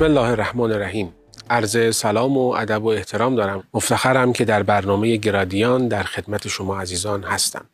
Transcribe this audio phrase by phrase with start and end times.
[0.00, 1.14] بسم الله الرحمن الرحیم.
[1.50, 3.64] عرض سلام و ادب و احترام دارم.
[3.74, 7.64] مفتخرم که در برنامه گرادیان در خدمت شما عزیزان هستم.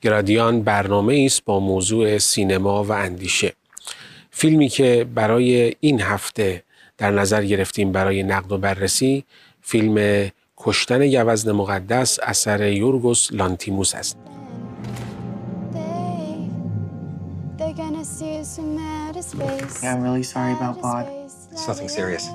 [0.00, 3.52] گرادیان برنامه است با موضوع سینما و اندیشه.
[4.30, 6.62] فیلمی که برای این هفته
[6.98, 9.24] در نظر گرفتیم برای نقد و بررسی
[9.62, 14.18] فیلم کشتن گوزن مقدس اثر یورگوس لانتیموس است.
[19.82, 21.19] I'm really sorry about Bod.
[21.59, 22.29] It's nothing serious.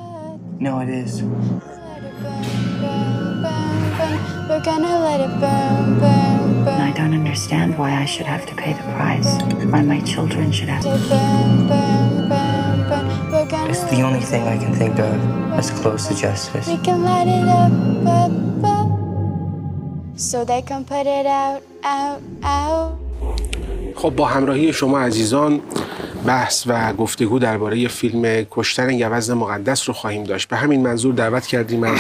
[0.59, 1.23] No, it is.
[4.51, 6.80] We're gonna let it burn, burn, burn.
[6.80, 9.31] I don't understand why I should have to pay the price.
[9.73, 10.91] Why my children should have to.
[11.09, 13.31] Burn, burn, burn, burn.
[13.33, 15.14] We're gonna It's the only thing I can think of
[15.50, 16.67] that's close to justice.
[16.67, 17.73] We can light it up,
[18.06, 18.33] up,
[18.64, 18.89] up.
[20.19, 22.98] So they can put it out, out, out.
[23.97, 25.61] خب با همراهی شما عزیزان
[26.26, 30.50] بحث و گفتگو درباره فیلم کشتن گوزن مقدس رو خواهیم داشت.
[30.50, 32.00] به همین منظور دعوت کردیم از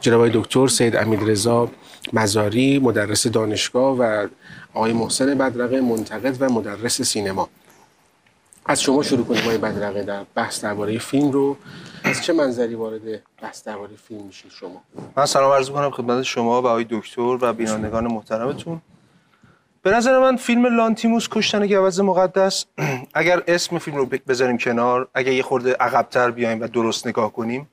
[0.00, 1.68] جناب دکتر سید امیدرضا
[2.12, 4.26] مزاری مدرس دانشگاه و
[4.74, 7.48] آقای محسن بدرقه منتقد و مدرس سینما.
[8.66, 11.56] از شما شروع کنیم آقای بدرقه در بحث درباره فیلم رو.
[12.04, 13.00] از چه منظری وارد
[13.42, 14.82] بحث درباره فیلم میشید شما؟
[15.16, 18.80] من سلام عرض کنم خدمت شما و آقای دکتر و بینندگان محترمتون.
[19.86, 22.64] به نظر من فیلم لانتیموس کشتن گوز مقدس
[23.14, 27.68] اگر اسم فیلم رو بذاریم کنار اگر یه خورده عقبتر بیایم و درست نگاه کنیم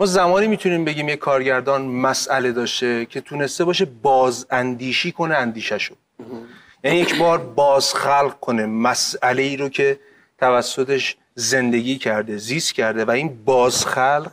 [0.00, 5.94] ما زمانی می‌تونیم بگیم یه کارگردان مسئله داشته که تونسته باشه باز اندیشی کنه اندیششو
[6.84, 9.98] یعنی یک بار باز خلق کنه مسئله ای رو که
[10.38, 14.30] توسطش زندگی کرده زیست کرده و این باز خلق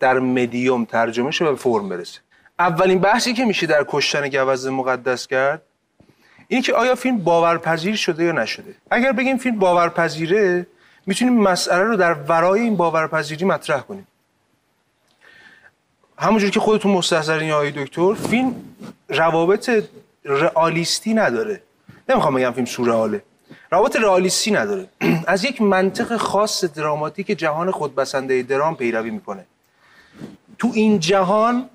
[0.00, 2.20] در مدیوم ترجمه شده به فرم برسه.
[2.58, 5.62] اولین بحثی که میشه در کشتن گوز مقدس کرد
[6.52, 10.66] اینه که آیا فیلم باورپذیر شده یا نشده؟ اگر بگیم فیلم باورپذیره
[11.06, 14.06] می‌تونیم مسئله رو در ورای این باورپذیری مطرح کنیم.
[16.18, 18.54] همونجور که خودتون مستحضرین یا دکتر فیلم
[19.08, 19.84] روابط
[20.24, 21.62] رئالیستی نداره.
[22.08, 23.22] نمی‌خوام بگم فیلم سورئاله
[23.70, 24.88] روابط رئالیستی نداره.
[25.26, 29.44] از یک منطق خاص دراماتیک جهان خودبسنده درام پیروی می‌کنه.
[30.58, 31.68] تو این جهان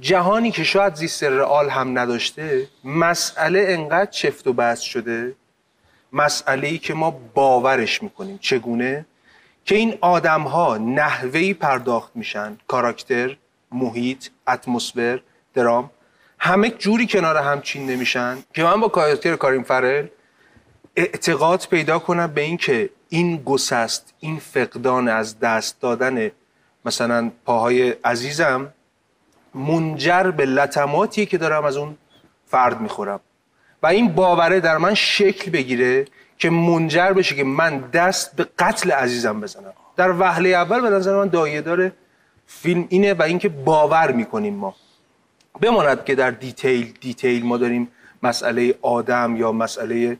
[0.00, 5.34] جهانی که شاید زیست رئال هم نداشته مسئله انقدر چفت و بست شده
[6.12, 8.38] مسئله ای که ما باورش می‌کنیم.
[8.38, 9.06] چگونه؟
[9.64, 13.36] که این آدم ها نحوهی پرداخت میشن کاراکتر
[13.72, 15.20] محیط اتمسفر
[15.54, 15.90] درام
[16.38, 18.38] همه جوری کنار هم چین نمیشن.
[18.54, 20.06] که من با کاراکتر کاریم فرل
[20.96, 26.30] اعتقاد پیدا کنم به این که این گسست این فقدان از دست دادن
[26.84, 28.72] مثلا پاهای عزیزم
[29.54, 31.96] منجر به لطماتی که دارم از اون
[32.46, 33.20] فرد می‌خورم.
[33.82, 36.04] و این باوره در من شکل بگیره
[36.38, 39.72] که منجر بشه که من دست به قتل عزیزم بزنم.
[39.96, 41.92] در وهله اول به نظر من دایه داره
[42.46, 44.74] فیلم اینه و اینکه باور می‌کنیم ما.
[45.60, 47.88] بماند که در دیتیل دیتیل ما داریم
[48.22, 50.18] مسئله آدم یا مسئله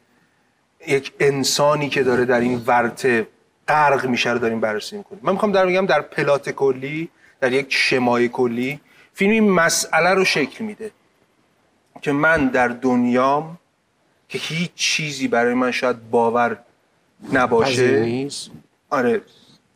[0.86, 3.26] یک انسانی که داره در این ورطه
[3.68, 5.20] غرق میشه رو داریم بررسی می‌کنیم.
[5.24, 7.08] من می‌خوام در میگم در پلات کلی
[7.40, 8.80] در یک شمای کلی
[9.14, 10.90] فیلم این مسئله رو شکل میده
[12.02, 13.58] که من در دنیام
[14.28, 16.58] که هیچ چیزی برای من شاید باور
[17.32, 18.28] نباشه.
[18.90, 19.20] آره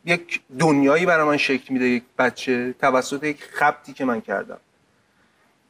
[0.04, 4.58] یک دنیایی برای من شکل میده یک بچه توسط یک خبتی که من کردم.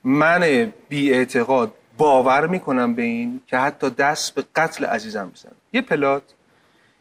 [0.05, 5.81] من بی اعتقاد باور می‌کنم به این که حتی دست به قتل عزیزم بزنم یه
[5.81, 6.23] پلات.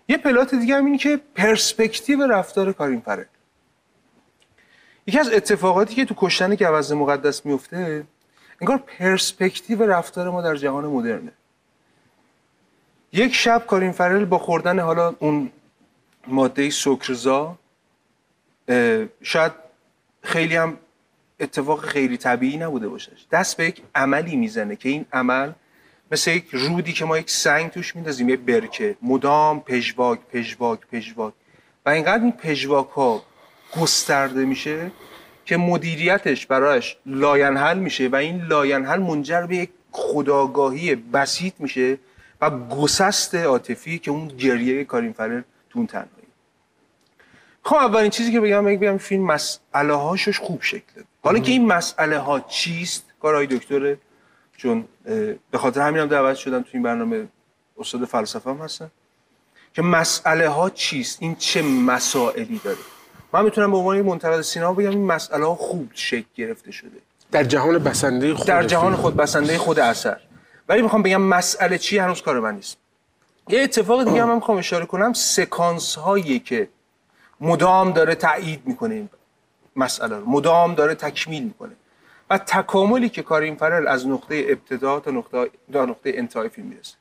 [0.08, 3.24] یه پلات دیگه هم اینه که پرسپکتیو رفتار کارین فرل
[5.08, 8.04] یکی از اتفاقاتی که تو کشتن گوز مقدس میفته
[8.62, 11.32] انگار پرسپکتیو رفتار ما در جهان مدرنه.
[13.14, 15.52] یک شب کارین فرل با خوردن حالا اون
[16.28, 17.58] ماده سکرزا
[19.22, 19.52] شاید
[20.24, 20.78] خیلی هم
[21.40, 25.52] اتفاق خیلی طبیعی نبوده باشه دست به یک عملی می‌زنه که این عمل
[26.12, 28.98] مثل یک رودی که ما یک سنگ توش میندازیم یک برکه.
[29.02, 31.34] مدام پژواک پژواک پژواک.
[31.86, 33.24] و اینقدر این پژواک ها
[33.82, 34.92] گسترده میشه
[35.46, 41.98] که مدیریتش برایش لاینحل میشه و این لاینحل منجر به یک خودآگاهی بسیط میشه
[42.42, 46.10] و گسست عاطفی که اون گریه کالین فرل تو اون تنهایی.
[47.64, 52.20] خب اولین چیزی که بگم بگم فیلم مسئله هاشش خوب شکل حالا که این مسئله
[52.20, 53.98] ها چیست کارهای دکتره
[54.58, 54.86] چون
[55.52, 57.28] به خاطر همین هم دعوت شدم تو این برنامه
[57.78, 58.92] استاد فلسفه هم هستن
[59.74, 62.78] که مسئله ها چیست؟ این چه مسائلی داره؟
[63.36, 66.98] من می‌تونم به عنوان منتقد سینما بگم این مسئله ها خوب شکل گرفته شده.
[67.32, 68.96] در جهان بسنده خود در جهان.
[68.96, 70.20] خود بسنده خود اثر.
[70.70, 72.78] ولی می‌خوام بگم مسئله چی هنوز کار من نیست.
[73.50, 76.70] یه اتفاق دیگه هم, می‌خوام اشاره کنم سکانس هایی که
[77.42, 79.10] مدام داره تایید می‌کنه این
[79.76, 81.72] مسئله رو مدام داره تکمیل می‌کنه.
[82.30, 86.96] و تکاملی که کارین فرل از نقطه ابتدا تا نقطه تا نقطه انتهای فیلم می‌رسه.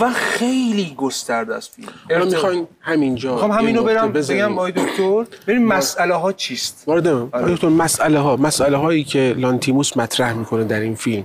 [0.00, 1.88] و خیلی گسترده است فیلم.
[2.10, 4.12] حالا ارتباط- می‌خواین همینجا می‌خوام همینو برم.
[4.12, 5.24] بگم آقای دکتر.
[5.46, 7.54] ببین مسئله ها چیست؟ وارد آره.
[7.54, 11.24] دکتر مسئله ها مسئله هایی که لانتیموس مطرح می‌کنه در این فیلم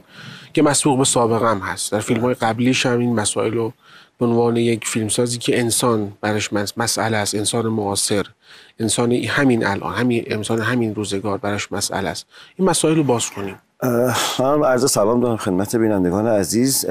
[0.53, 1.91] که مسبوق به سابقه هم هست.
[1.91, 3.73] در فیلم های قبلیش هم این مسائل رو
[4.19, 8.25] به عنوان یک فیلمسازی که انسان برش مس- مسئله است انسان معاصر
[8.79, 12.25] انسان همین الان همین انسان همین روزگار براش مسئله است.
[12.55, 13.55] این مسائل رو باز کنیم.
[14.39, 16.85] من عرض سلام دارم خدمت بینندگان عزیز.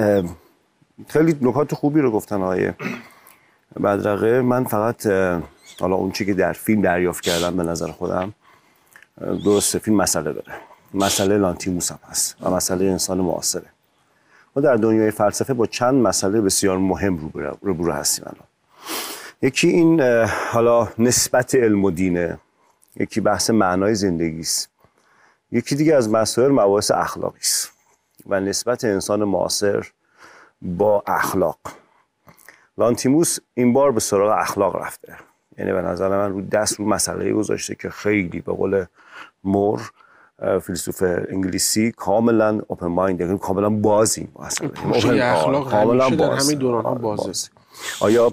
[1.08, 2.73] خیلی نکات خوبی رو گفتن آقای
[3.85, 4.41] بدرقه.
[4.41, 5.06] من فقط
[5.81, 8.35] حالا اون چی که در فیلم دریافت کردم به نظر خودم
[9.20, 10.52] اه، درسته فیلم مسئله داره.
[10.94, 13.67] مسئله لانتیموس هم هست و مسئله انسان معاصره.
[14.56, 17.32] ما در دنیای فلسفه با چند مسئله بسیار مهم
[17.62, 18.46] روبرو هستیم الان.
[19.43, 20.00] یکی این
[20.52, 22.38] حالا نسبت علم و دینه.
[22.96, 24.69] یکی بحث معنای زندگی است.
[25.52, 27.73] یکی دیگه از مسائل مباحث اخلاقی است
[28.26, 29.87] و نسبت انسان معاصر
[30.64, 31.58] با اخلاق
[32.78, 35.16] لانتیموس این بار به سراغ اخلاق رفته
[35.58, 38.84] یعنی به نظر من رو دست رو مسئله گذاشته که خیلی به قول
[39.44, 39.90] مور
[40.62, 44.28] فیلسوف انگلیسی کاملا اوپن مایند یعنی کاملا بازی
[44.75, 46.46] پوشه Open- اخلاق کاملا باز.
[46.49, 47.26] همه دوران‌ها آره، بازه.
[47.26, 47.50] باز.
[48.00, 48.32] آیا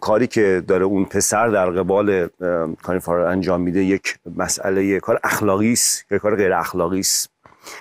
[0.00, 2.28] کاری که داره اون پسر در قبال
[3.02, 7.30] فارا انجام میده یک مسئله یک کار اخلاقی است یا کار غیر اخلاقی است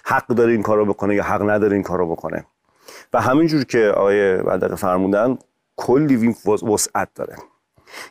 [0.05, 2.45] حق داره این کارو بکنه یا حق نداره این کارو بکنه
[3.13, 5.37] و همینجور که آقای بدقه فرمودن
[5.75, 7.35] کلی وس- وسعت داره.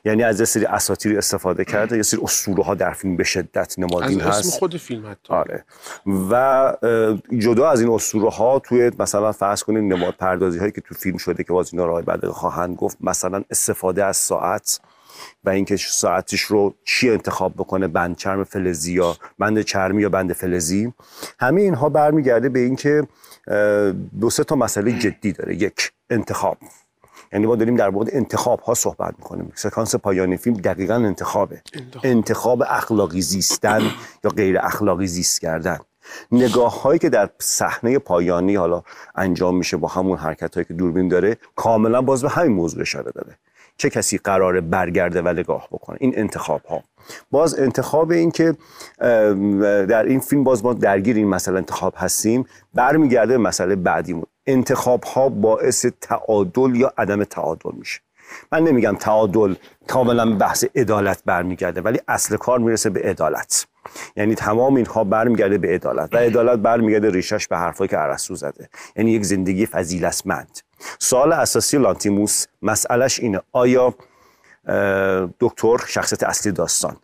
[0.05, 3.57] یعنی از یه سری اساطیر استفاده کرده یه سری اسطوره ها در فیلم به شدت
[3.57, 4.59] از نمادین اسم هست.
[4.59, 5.35] خود فیلم حتی.
[5.35, 5.65] آره.
[6.31, 6.73] و
[7.39, 11.17] جدا از این اسطوره ها توی مثلا فرض کنید نماد پردازی هایی که تو فیلم
[11.17, 14.81] شده که باز اینا راه بعد خواهند گفت مثلا استفاده از ساعت
[15.45, 20.33] و اینکه ساعتش رو چی انتخاب بکنه بند چرم فلزی یا بند چرمی یا بند
[20.33, 20.93] فلزی.
[21.41, 23.07] همه اینها برمیگرده به اینکه
[24.21, 25.55] دو سه تا مسئله جدی داره.
[25.55, 26.59] یک انتخاب.
[27.33, 29.53] یعنی ما داریم در مورد انتخاب ها صحبت می‌کنیم.
[29.55, 31.63] سکانس پایانی فیلم دقیقا انتخابه.
[32.03, 33.83] انتخاب, اخلاقی زیستن
[34.25, 35.79] یا غیر اخلاقی زیست کردن.
[36.33, 38.83] نگاه هایی که در صحنه پایانی حالا
[39.15, 43.13] انجام میشه با همون حرکت هایی که دوربین داره کاملا باز به همین موضوع اشاره
[43.13, 43.39] داره.
[43.77, 46.83] چه کسی قراره برگرده و نگاه بکنه؟ این انتخاب ها
[47.31, 48.55] باز انتخاب این که
[49.89, 52.47] در این فیلم باز ما درگیر این مسئله انتخاب هستیم.
[52.75, 54.27] برمیگرده به مسئله بعدیمون.
[54.47, 58.01] انتخاب ها باعث تعادل یا عدم تعادل میشه.
[58.53, 59.55] من نمیگم تعادل
[59.89, 63.67] کاملا بحث عدالت برمیگرده ولی اصل کار می‌رسه به عدالت.
[64.17, 68.69] یعنی تمام اینها برمیگرده به عدالت و عدالت برمیگرده ریشش به حرفایی که ارسطو زده.
[68.97, 70.59] یعنی یک زندگی فضیلتمند.
[70.99, 73.41] سوال اساسی لانتیموس مسئلهش اینه.
[73.53, 73.95] آیا
[75.41, 76.97] دکتر شخصیت اصلی داستان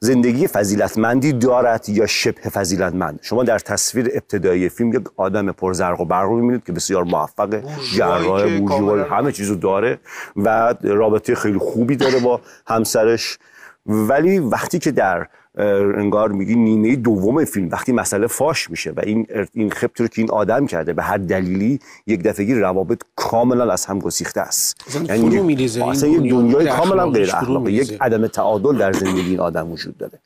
[0.00, 6.04] زندگی فضیلتمندی دارد یا شبه فضیلتمند؟ شما در تصویر ابتدایی فیلم یک آدم پرزرق و
[6.04, 9.98] برق می‌بینید که بسیار موفقه جراح بورژوا همه چیزو داره
[10.36, 13.38] و رابطه خیلی خوبی داره با همسرش.
[13.86, 15.26] ولی وقتی که در
[15.56, 20.22] انگار میگی نیمه دوم فیلم وقتی مسئله فاش میشه و این این خبتی رو که
[20.22, 25.42] این آدم کرده به هر دلیلی یک دفعگی روابط کاملا از هم گسیخته است فرو
[25.42, 25.88] می‌ریزه.
[25.88, 27.72] اصلا یه دنیای کاملا غیر اخلاقی.
[27.72, 30.18] یک عدم تعادل در زندگی این آدم وجود داره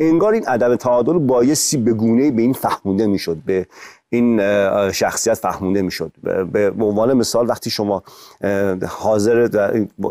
[0.00, 3.66] انگار این عدم تعادل بایستی به گونه‌ای به این فهمونده می‌شد به
[4.12, 4.40] این
[4.92, 6.12] شخصیت فهمونده می‌شد
[6.52, 8.02] به عنوان مثال وقتی شما
[8.88, 9.48] حاضر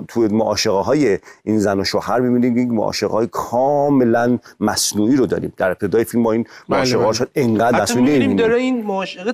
[0.08, 5.53] توی معاشقه های این زن و شوهر می‌بینید یک معاشقه های کاملا مصنوعی رو داریم
[5.58, 7.13] در ابتدای فیلم ما این معاشقه ها بله.
[7.13, 8.36] شد انقدر مصنوعی.
[8.36, 9.34] داره این معاشقه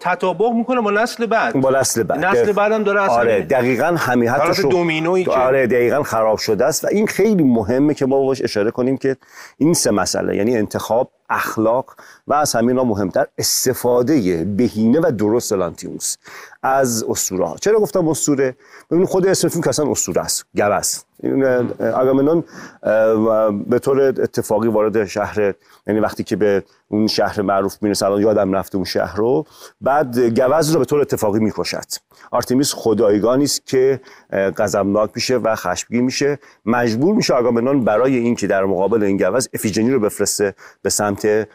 [0.00, 1.54] تطابق می‌کنه با نسل بعد.
[1.60, 2.24] با نسل بعد.
[2.24, 6.64] نسل بعدم داره اصلا آره دقیقا همین حتی شو- دومینویی که- آره دقیقا خراب شده
[6.64, 6.84] است.
[6.84, 9.16] و این خیلی مهمه که ما باش اشاره کنیم که
[9.58, 11.94] این سه مسئله یعنی انتخاب اخلاق
[12.26, 16.16] و از همین مهمتر استفاده بهینه و درست لانتیموس
[16.62, 17.56] از اسطوره ها.
[17.60, 18.56] چرا گفتم اسطوره؟
[18.90, 21.07] ببینید خود اسم فیلم که اصلا اسطوره است گوه است.
[21.22, 21.44] این،
[21.80, 22.44] آگامنون
[23.68, 25.54] به طور اتفاقی وارد شهر
[25.86, 29.46] یعنی وقتی که به اون شهر معروف می‌رسه الان یادم رفته اون شهر رو
[29.80, 31.84] بعد گوز رو به طور اتفاقی می‌کشد.
[32.30, 34.00] آرتمیس خدایگانی است که
[34.32, 36.38] غضبناک میشه و خشمگین میشه.
[36.66, 41.48] مجبور میشه آگامنون برای اینکه در مقابل این گوز افیجنی رو بفرسته به سمت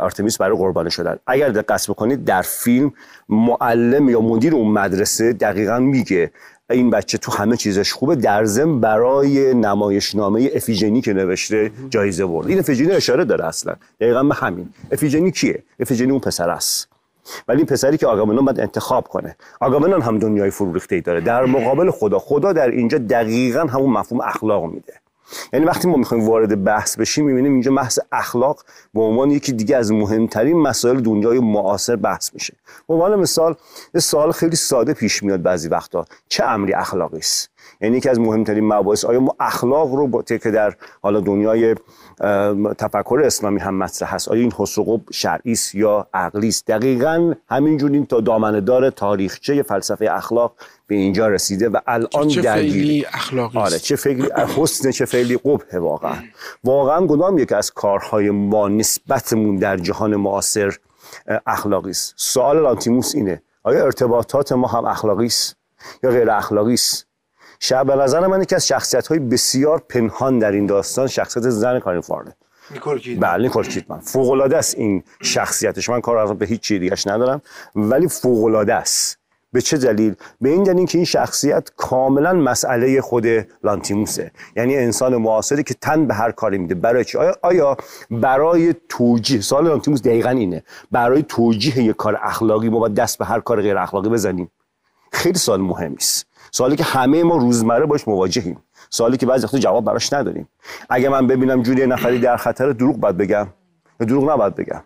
[0.00, 1.16] آرتمیس برای قربانی شدن.
[1.26, 2.92] اگر دقت بکنید در فیلم
[3.28, 6.30] معلم یا مدیر اون مدرسه دقیقا میگه
[6.70, 12.48] این بچه تو همه چیزش خوبه در ضمن برای نمایشنامه افیژنی که نوشته جایزه برد
[12.48, 13.74] این افیژنی اشاره داره اصلا.
[14.00, 14.68] دقیقا به همین.
[14.92, 16.88] افیژنی کیه؟ افیژنی اون پسر است.
[17.48, 19.36] ولی این پسری که آگامنون باید انتخاب کنه.
[19.60, 21.20] آگامنون هم دنیای فرو ریخته ای داره.
[21.20, 24.94] در مقابل خدا خدا در اینجا دقیقا همون مفهوم اخلاق میده.
[25.52, 29.76] یعنی وقتی ما می‌خوایم وارد بحث بشیم می‌بینیم اینجا بحث اخلاق به عنوان یکی دیگه
[29.76, 32.54] از مهمترین مسائل دنیای معاصر بحث میشه.
[32.88, 33.56] به عنوان مثال
[33.94, 36.04] یه سوال خیلی ساده پیش میاد بعضی وقتا.
[36.28, 37.50] چه امری اخلاقی است
[37.80, 39.04] یعنی یکی از مهمترین مباحث.
[39.04, 41.74] آیا ما اخلاق رو با که در حالا دنیای
[42.78, 47.90] تفکر اسلامی هم مطرح هست آیا این حسقوب شرعی است یا عقلی است؟ دقیقا همینجور
[47.90, 50.54] این تا دامنه دار تاریخچه فلسفه اخلاق
[50.86, 55.78] به اینجا رسیده و الان چه فعلی اخلاقی آره چه فکری حسن چه فعلی قبه
[55.78, 56.14] واقعا.
[56.64, 60.76] واقعا کدام یک از کارهای ما نسبتمون در جهان معاصر
[61.46, 65.56] اخلاقی است؟ سوال لانتیموس اینه آیا ارتباطات ما هم اخلاقی است
[66.02, 67.07] یا غیر اخلاقی است؟
[67.70, 72.00] به نظر من یکی از شخصیت های بسیار پنهان در این داستان شخصیت زن کارین
[72.00, 72.34] فارده
[72.70, 73.20] نیکول کیدمن.
[73.20, 73.98] بله نیکول کیدمن.
[73.98, 75.90] فوق العاده است این شخصیتش.
[75.90, 77.42] من کار به هیچ چیز دیگه‌اش ندارم
[77.74, 79.18] ولی فوق العاده است.
[79.52, 83.26] به چه دلیل؟ به این دلیل که این شخصیت کاملا مسئله خود
[83.64, 84.30] لانتیموسه.
[84.56, 86.74] یعنی انسان معاصری که تن به هر کاری میده.
[86.74, 87.76] برای چی؟ آیا, آیا
[88.10, 90.62] برای توجیه سوال لانتیموس دقیقا اینه.
[90.90, 94.50] برای توجیه یک کار اخلاقی ما باید دست به هر کار غیر اخلاقی بزنیم؟
[95.12, 96.26] خیلی سوال مهمی است.
[96.50, 98.58] سوالی که همه ما روزمره باش مواجهیم.
[98.90, 100.48] سوالی که بعضی وقتا جواب براش نداریم.
[100.90, 103.48] اگه من ببینم جوری نفری در خطر دروغ باید بگم
[104.00, 104.82] یا دروغ نباید بگم.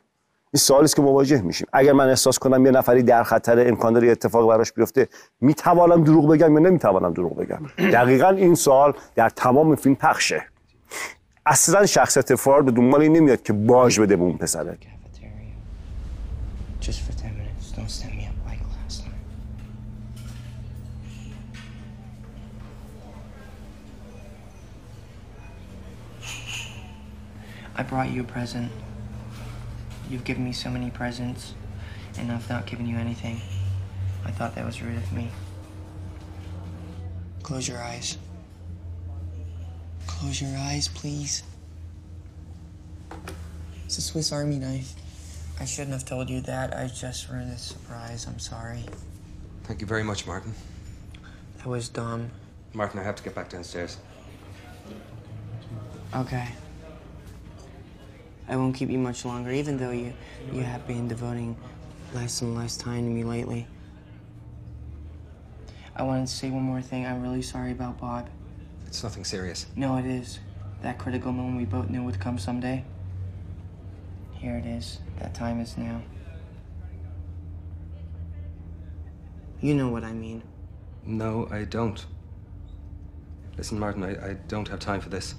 [0.55, 1.67] این سوالی است که مواجه میشیم.
[1.73, 5.09] اگر من احساس کنم یه نفری در خطر امکان داره اتفاق براش بیفته
[5.41, 10.43] می‌توانم دروغ بگم یا نمی‌توانم دروغ بگم؟ دقیقا این سوال در تمام فیلم پخشه.
[11.47, 14.79] اصلا شخصیت فار به دنبال این نمیاد که باج بده به اون پسره.
[27.83, 28.71] I brought you a present.
[30.09, 31.55] You've given me so many presents,
[32.17, 33.41] and I've not given you anything.
[34.25, 35.29] I thought that was rude of me.
[37.43, 38.19] Close your eyes.
[40.07, 41.43] Close your eyes, please.
[43.87, 44.95] It's a Swiss Army knife.
[45.59, 46.77] I shouldn't have told you that.
[46.77, 48.29] I just ruined the surprise.
[48.29, 48.85] I'm sorry.
[49.65, 50.55] Thank you very much, Martin.
[51.59, 52.31] That was dumb.
[52.75, 53.97] Martin, I have to get back downstairs.
[56.15, 56.47] Okay.
[58.49, 60.13] I won't keep you much longer, even though you
[60.53, 61.57] you have been devoting
[62.15, 63.67] less and less time to me lately.
[65.95, 67.07] I wanted to say one more thing.
[67.07, 68.29] I'm really sorry about Bob.
[68.87, 69.67] It's nothing serious.
[69.77, 70.39] No, it is.
[70.83, 72.85] That critical moment we both knew would come someday.
[74.33, 74.99] Here it is.
[75.19, 76.03] That time is now.
[79.61, 80.43] You know what I mean.
[81.05, 82.05] No, I don't.
[83.57, 85.35] Listen, Martin, I, I don't have time for this.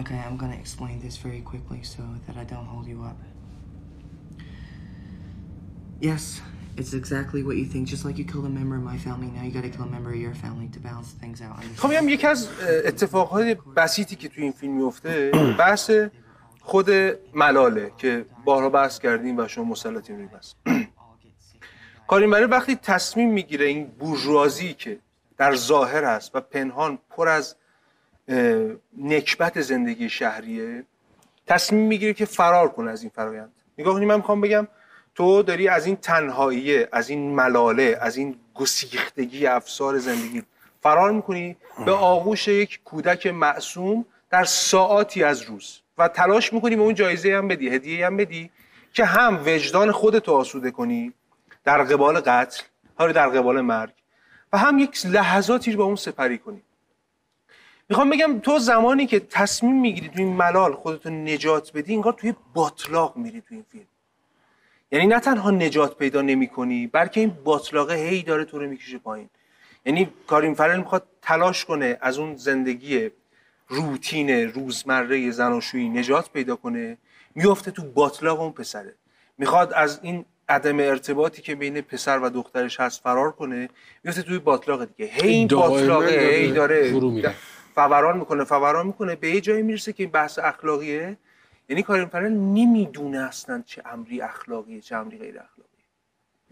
[0.00, 3.18] Okay, I'm gonna explain this very quickly so that I don't hold you up.
[6.00, 6.40] Yes,
[6.76, 7.86] it's exactly what you think.
[7.94, 10.10] Just like you killed a member of my family, now you gotta kill a member
[10.16, 11.62] of your family to balance things out.
[11.76, 12.48] خب میگم یکی از
[12.84, 15.90] اتفاقهای بسیطی که توی این فیلم میفته بحث
[16.60, 16.90] خود
[17.34, 20.54] ملاله که بارها بحث کردیم و شما مسلطین روی بحث
[22.08, 24.98] کارین برای وقتی تصمیم می‌گیره این بورژوازی که
[25.36, 27.56] در ظاهر هست و پنهان پر از
[28.98, 30.84] نکبت زندگی شهریه
[31.46, 33.52] تصمیم می‌گیره که فرار کنه از این فرایند.
[33.78, 34.68] نگاه کنید من می‌خوام بگم
[35.14, 40.42] تو داری از این تنهایی از این ملاله از این گسیختگی افسار زندگی
[40.82, 45.80] فرار می‌کنی به آغوش یک کودک معصوم در ساعاتی از روز.
[45.98, 48.50] و تلاش می‌کنی به اون جایزه هم بدی هدیه هم بدی
[48.92, 51.12] که هم وجدان خودتو آسوده کنی
[51.64, 52.62] در قبال قتل
[53.00, 53.92] یا در قبال مرگ
[54.52, 56.62] و هم یک لحظاتی رو با اون سپری کنی.
[57.88, 62.34] می‌خوام بگم تو زمانی که تصمیم می‌گیری توی این ملال خودتو نجات بدی انگار توی
[62.54, 63.84] باطلاق میری توی این فیلم.
[64.92, 68.98] یعنی نه تنها نجات پیدا نمی کنی بلکه این باطلاقه هی داره تو رو می‌کشه
[68.98, 69.28] پایین.
[69.86, 73.10] یعنی کارین فرل می‌خواد تلاش کنه از اون زندگی
[73.68, 76.98] روتین روزمره زناشویی نجات پیدا کنه
[77.34, 78.94] میفته تو باطلاق اون پسره.
[79.38, 83.68] می‌خواد از این عدم ارتباطی که بین پسر و دخترش هست فرار کنه
[84.04, 85.10] میفته توی باطلاق دیگه.
[85.10, 87.34] هی این باطلاقه هی داره فرو میره.
[87.74, 91.16] فوران می‌کنه فوران می‌کنه به یه جایی می‌رسه که این بحث اخلاقیه.
[91.68, 95.84] یعنی کارین فرل نمی‌دونه اصلا چه امری اخلاقیه چه امری غیر اخلاقیه.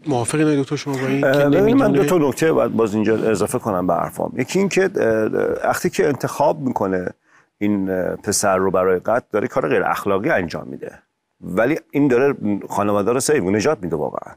[0.07, 3.59] موافقی نه دکتر شما با این که من دو تا نکته باید باز اینجا اضافه
[3.59, 4.33] کنم به حرفام.
[4.37, 7.09] یکی این که اه، وقتی که انتخاب می‌کنه
[7.57, 10.99] این پسر رو برای قتل داره کار غیر اخلاقی انجام میده.
[11.43, 12.35] ولی این داره
[12.69, 14.33] خانواده رو سیو نجات میده واقعا.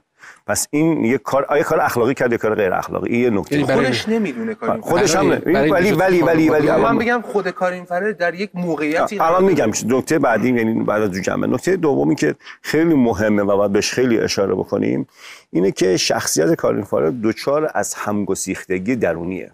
[0.47, 3.59] پس این یه کار آیا کار اخلاقی کرد یا کار غیر اخلاقی؟ این یه نکته.
[3.59, 6.71] یعنی خودش نمی‌دونه کارین خودش هم ولی ولی ولی ولی.
[6.71, 9.71] من بگم خود کارین فرر در یک موقعیتی الان میگم.
[9.87, 14.19] نکته بعدی یعنی بعد از جمعه نکته دومی که خیلی مهمه و باید بهش خیلی
[14.19, 15.07] اشاره بکنیم
[15.51, 19.51] اینه که شخصیت کارین فارل دچار از همگسیختگی درونیه.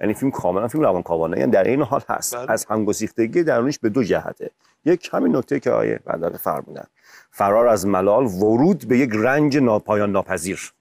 [0.00, 2.36] یعنی فیلم کاملا فیلم روانکاوانه یعنی در این حال هست.
[2.36, 2.50] بله.
[2.50, 4.50] از همگسیختگی درونیش به دو جهته.
[4.84, 6.84] یک همین نکته که آیه بعد فرمودن.
[7.30, 10.72] فرار از ملال ورود به یک رنج ناپایان ناپذیر.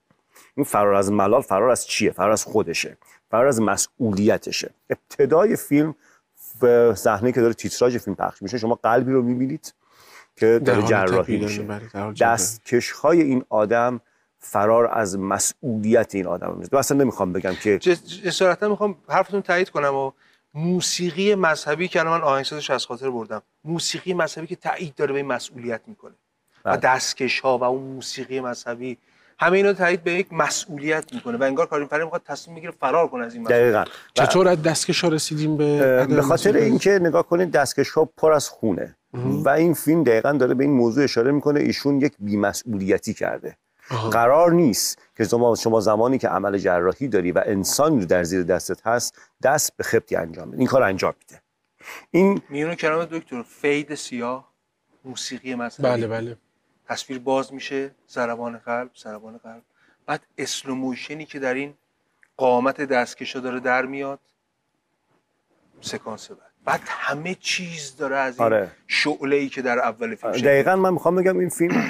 [0.56, 2.98] این فرار از ملال فرار از چیه؟ فرار از خودشه.
[3.32, 4.70] فرار از مسئولیتشه.
[4.90, 5.96] ابتدای فیلم
[6.60, 9.74] به صحنه که داره تیتراژ فیلم پخش میشه شما قلبی رو می‌بینید
[10.36, 11.64] که داره جراحی میشه.
[11.64, 12.14] بله،.
[12.22, 14.02] دستکش های این آدم
[14.40, 19.96] فرار از مسئولیت این آدم میشه اصلا نمی‌خوام بگم که جسارتا می‌خوام حرفتون تایید کنم
[19.96, 20.12] و
[20.58, 25.20] موسیقی مذهبی که الان من آهنگسازش از خاطر بردم موسیقی مذهبی که تایید داره به
[25.20, 26.14] این مسئولیت می‌کنه
[26.66, 26.78] و بله.
[26.78, 28.98] دستکش ها و اون موسیقی مذهبی
[29.40, 33.08] همه اینا تایید به یک مسئولیت می‌کنه و انگار کارین فرر می‌خواد تصمیم می‌گیره فرار
[33.08, 37.24] کنه از این مسئولیت دقیقا چطور از دستکش ها رسیدیم به به خاطر؟ اینکه نگاه
[37.24, 41.32] کنید دستکش ها پر از خونه و این فیلم دقیقا داره به این موضوع اشاره
[41.32, 43.58] می‌کنه ایشون یک بیمسئولیتی کرده
[43.92, 44.10] آها.
[44.10, 48.44] قرار نیست که شما شما زمانی که عمل جراحی داری و انسانی رو در زیر
[48.44, 50.58] دستت هست دست به خبطی انجام بده.
[50.58, 51.42] این کار انجام میده.
[52.12, 54.54] این میونو کلام دکتر fade سیاه
[55.06, 55.84] موسیقی مذهبی.
[55.90, 56.38] بله بله.
[56.90, 59.62] تصویر باز میشه ضربان قلب ضربان قلب.
[60.06, 61.74] بعد slow motion ی که در این
[62.38, 64.20] قامت دستکشا داره در میاد.
[65.82, 66.47] سکانس بعد.
[66.68, 68.72] بعد همه چیز داره از این آره.
[68.88, 71.84] شعله ای که در اول فیلم شکل دقیقا من می‌خوام بگم این فیلم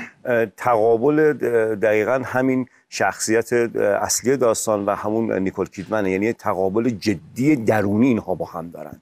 [0.58, 1.34] تقابل
[1.76, 6.12] دقیقا همین شخصیت اصلی داستان و همون نیکول کیدمنه.
[6.12, 9.02] یعنی تقابل جدی درونی اینها با هم دارند.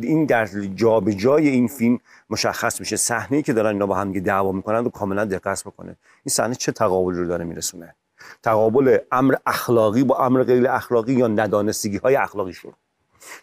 [0.00, 1.98] این در جابجای این فیلم
[2.30, 2.96] مشخص میشه.
[2.96, 6.54] صحنه که دارن اینا با هم دیگه دعوا می‌کنن رو کاملا دقت بکنه این صحنه
[6.54, 7.94] چه تقابلی رو داره میرسونه؟
[8.42, 12.72] تقابل امر اخلاقی با امر غیر اخلاقی یا ندانستگی های اخلاقیشون؟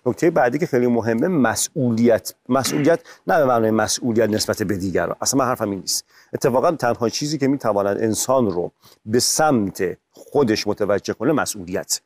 [0.06, 2.34] نکته بعدی که خیلی مهمه مسئولیت.
[2.50, 6.06] مسئولیت نه به معنای مسئولیت نسبت به دیگران اصلا من حرفم این نیست.
[6.34, 8.72] اتفاقا تنها چیزی که می‌تواند انسان رو
[9.06, 12.02] به سمت خودش متوجه کنه مسئولیت.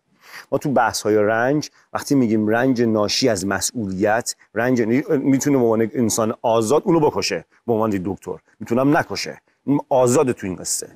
[0.52, 5.92] ما تو بحث های رنج وقتی میگیم رنج ناشی از مسئولیت رنج می‌تونه به عنوان
[5.94, 7.46] انسان آزاد اونو بکشه.
[7.68, 9.42] به عنوان دکتر می‌تونم نکشه.
[9.90, 10.88] آزاد تو این قصه.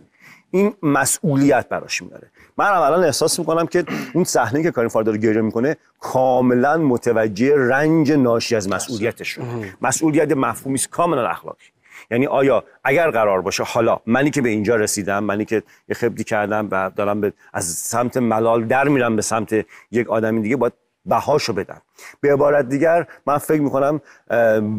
[0.55, 2.27] این مسئولیت براش میاره.
[2.57, 7.55] من الان احساس می‌کنم که اون صحنه که کارین فار داره گریه می‌کنه کاملا متوجه
[7.57, 9.45] رنج ناشی از مسئولیتش شده
[9.81, 11.65] مسئولیت مفهومی است کاملا اخلاقی.
[12.11, 16.23] یعنی آیا اگر قرار باشه حالا منی که به اینجا رسیدم منی که یه خبتی
[16.23, 20.73] کردم و دارم به از سمت ملال در میرم به سمت یک آدمی دیگه باید
[21.05, 21.81] بهاشو بدم.
[22.21, 24.01] به عبارت دیگر من فکر می‌کنم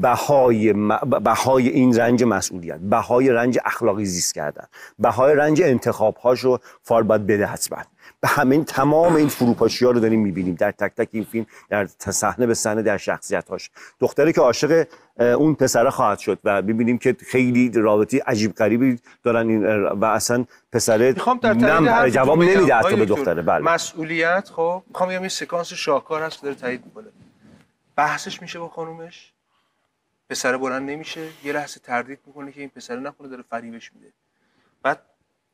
[0.03, 0.73] بهای
[1.25, 4.67] بهای این رنج مسئولیت بهای رنج اخلاقی زیست کردن
[4.99, 7.79] بهای رنج انتخاب هاشو فار باید بده حتما.
[8.20, 10.55] به همین تمام این فروپاشی ها رو داریم می‌بینیم.
[10.55, 14.87] در تک تک این فیلم در صحنه به صحنه در شخصیت هاش دختری که عاشق
[15.18, 20.44] اون پسره خواهد شد و ببینیم که خیلی رابطه عجیب غریبی دارن این و اصلا
[20.72, 22.42] پسره نم- جواب.
[22.42, 23.42] نمیده حتی به دختره.
[23.42, 23.64] بله.
[23.64, 27.07] مسئولیت خب؟ می‌خوام بگم یه سکانس شاهکار هست که داره تایید می‌کنه.
[27.96, 29.33] بحثش میشه با خانومش.
[30.31, 31.29] پسر بلند نمیشه.
[31.44, 34.07] یه لحظه تردید می‌کنه که این پسر نکنه داره فریبش میده.
[34.83, 34.98] بعد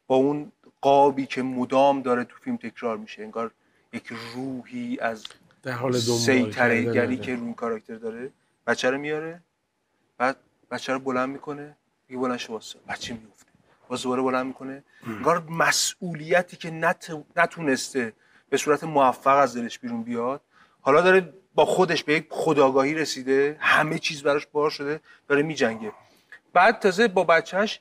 [0.07, 3.51] با اون قابی که مدام داره تو فیلم تکرار میشه انگار
[3.93, 5.25] یک روحی از
[5.63, 7.17] در حال سیطره گری آره.
[7.17, 8.31] که روی کاراکتر داره.
[8.67, 9.43] بچه رو میاره
[10.19, 10.37] بعد
[10.71, 11.77] بچه رو بلند می‌کنه
[12.09, 12.79] دیگه بلند شو واسه.
[12.89, 13.51] بچه میفته
[13.89, 14.85] باز دوباره بلند می‌کنه.
[15.07, 17.17] انگار مسئولیتی که نت...
[17.37, 18.13] نتونسته
[18.51, 20.41] به صورت موفق از دلش بیرون بیاد.
[20.81, 23.57] حالا داره با خودش به یک خداگاهی رسیده.
[23.61, 25.01] همه چیز براش بار شده.
[25.29, 25.93] داره میجنگه.
[26.53, 27.81] بعد تازه با بچهش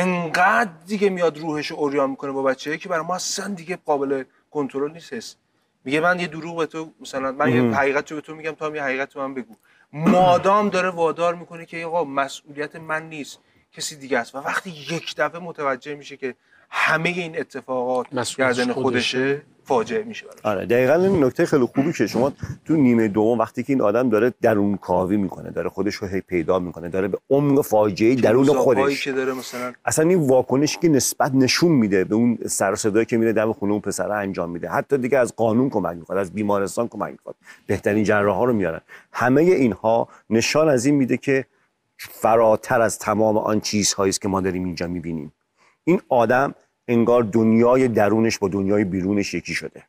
[0.00, 4.24] انقدر دیگه میاد روحش رو اوریان می‌کنه با بچه که برای ما اصلا دیگه قابل
[4.50, 5.36] کنترل نیست حس.
[5.84, 8.74] میگه من یه دروغ به تو مثلا من یه حقیقت رو به تو میگم هم
[8.74, 9.54] یه حقیقت رو من بگو
[9.92, 13.38] مادام داره وادار می‌کنه که آقا مسئولیت من نیست
[13.72, 16.34] کسی دیگه است و وقتی یک دفعه متوجه میشه که
[16.70, 18.06] همه این اتفاقات
[18.36, 18.72] گردن خودشه.
[18.72, 22.32] خودشه فاجعه میشه آره دقیقا این نکته خیلی خوبی که شما
[22.64, 26.20] تو نیمه دوم وقتی که این آدم داره درون کاوی می‌کنه داره خودش رو هی
[26.20, 29.04] پیدا می‌کنه داره به عمق فاجعه درون خودش.
[29.04, 33.16] که داره مثلا؟ اصلا این واکنشی که نسبت نشون میده به اون سر صدایی که
[33.16, 34.68] میره دم خونه اون پسره انجام میده.
[34.68, 37.34] حتی دیگه از قانون کمک می‌خواد از بیمارستان کمک می‌خواد.
[37.66, 38.80] بهترین جراح ها رو میارن.
[39.12, 41.44] همه اینها نشان از این میده که
[41.98, 45.32] فراتر از تمام آن چیزهایی است که ما داریم اینجا می‌بینیم.
[45.84, 46.54] این آدم
[46.88, 49.82] انگار دنیای درونش با دنیای بیرونش یکی شده.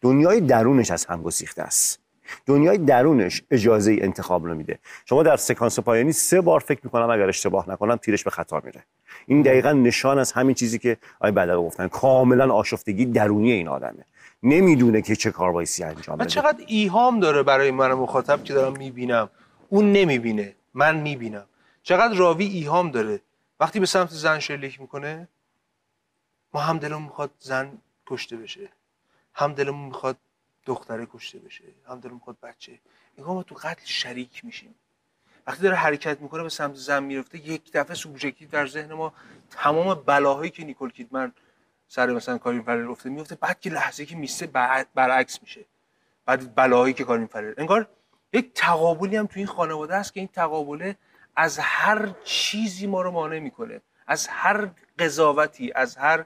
[0.00, 2.00] دنیای درونش از هم گسیخته است.
[2.46, 4.78] دنیای درونش اجازه انتخاب رو میده.
[5.04, 8.84] شما در سکانس پایانی سه بار فکر می‌کنم اگر اشتباه نکنم تیرش به خطا میره.
[9.26, 11.88] این دقیقا نشان از همین چیزی که آقای بدر گفتن.
[11.88, 14.04] کاملا آشفتگی درونی این آدمه.
[14.42, 16.28] نمی‌دونه که چه کاربایسی انجام و بده.
[16.28, 19.30] چقدر ایهام داره برای من مخاطب که دارم می‌بینم.
[19.68, 20.54] اون نمی‌بینه.
[20.74, 21.46] من می‌بینم.
[21.82, 23.20] چقدر راوی ایهام داره.
[23.60, 25.28] وقتی به سمت زن شلیک می‌کنه
[26.54, 28.68] ما هم دلمون می‌خواد زن کشته بشه.
[29.34, 30.16] هم دلمون می‌خواد
[30.66, 31.64] دختره کشته بشه.
[31.88, 32.78] هم دلمون می‌خواد بچه.
[33.18, 34.74] انگار ما تو قتل شریک میشیم.
[35.46, 39.12] وقتی داره حرکت می‌کنه به سمت زن می‌رفته یک دفعه سوبژکتیو در ذهن ما
[39.50, 41.32] تمام بلاهایی که نیکول کیدمن
[41.88, 45.64] سر مثلا کارین فرر افته میفته بعد که لحظه که میسته بر- برعکس میشه.
[46.26, 47.88] بعد بلاهایی که کارین فرر انگار
[48.32, 50.96] یک تقابلی هم تو این خانواده هست که این تقابله
[51.36, 53.80] از هر چیزی ما رو مانع می‌کنه.
[54.06, 56.24] از هر قضاوتی از هر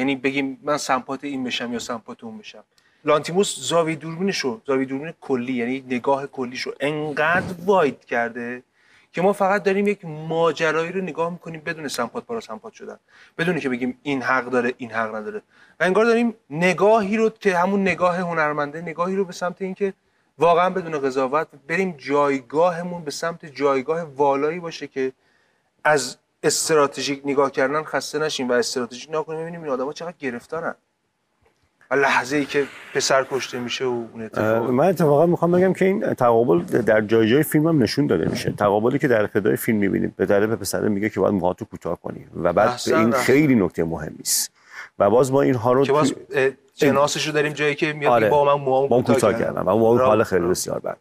[0.00, 2.64] یعنی بگیم من سمپات این بشم یا سمپات اون بشم
[3.04, 8.62] لانتیموس زاویه دوربینش رو زاویه دوربین کلی یعنی نگاه کلیش رو انقدر واید کرده
[9.12, 12.98] که ما فقط داریم یک ماجرایی رو نگاه می‌کنیم بدون سمپات پارا سمپات شدن.
[13.38, 15.42] بدون که بگیم این حق داره این حق نداره.
[15.80, 19.92] و انگار داریم نگاهی رو که همون نگاه هنرمنده نگاهی رو به سمت اینکه
[20.38, 25.12] واقعا بدون قضاوت بریم جایگاهمون به سمت جایگاه والایی باشه که
[25.84, 30.74] از استراتژیک نگاه کردن خسته نشیم و استراتژیک نگاه کنیم ببینیم این آدما چقدر گرفتارن.
[31.90, 34.70] و لحظه ای که پسر کشته میشه و اون اتفاق.
[34.70, 38.52] من اتفاقا می‌خوام بگم که این تقابل در جای جای فیلم هم نشون داده میشه.
[38.52, 40.26] تقابلی که در ابتدای فیلم می‌بینیم به
[40.56, 43.10] پسره میگه که باید موهاتو کوتاه کنی و بعد احسن، این.
[43.10, 44.52] خیلی نکته مهمی است
[44.98, 46.14] و باز ما اینها رو که باز
[46.74, 48.28] جناسش رو داریم جایی که میاد آره.
[48.28, 49.62] با من موهامو کوتاه کردم.
[49.62, 50.96] و اون حال خیلی بسیار بد.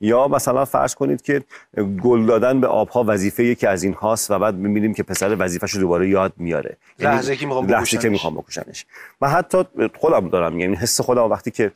[0.00, 1.42] یا مثلا فرض کنید که
[2.02, 5.78] گل دادن به آبها وظیفه یکی از این هاست و بعد می‌بینیم که پسر وظیفه‌شو
[5.78, 8.08] دوباره یاد میاره یعنی لحظه که می‌خوام لحظه که.
[8.08, 8.86] می‌خوام بکشنش
[9.20, 9.64] من حتی
[9.98, 11.72] خودم دارم یعنی حس خودم وقتی که